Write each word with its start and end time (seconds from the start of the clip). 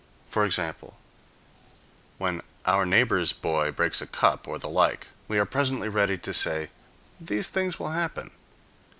For 0.31 0.45
example, 0.45 0.97
when 2.17 2.41
our 2.65 2.87
neighbor's 2.87 3.33
boy 3.33 3.69
breaks 3.69 4.01
a 4.01 4.07
cup, 4.07 4.47
or 4.47 4.57
the 4.57 4.67
like, 4.67 5.05
we 5.27 5.37
are 5.37 5.45
presently 5.45 5.89
ready 5.89 6.17
to 6.17 6.33
say, 6.33 6.71
"These 7.19 7.49
things 7.49 7.77
will 7.79 7.91
happen." 7.91 8.31